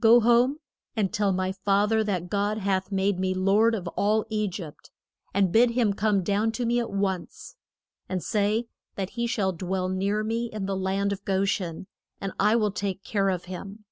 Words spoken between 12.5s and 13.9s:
will take care of him.